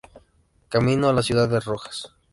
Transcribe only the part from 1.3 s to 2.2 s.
de Rojas.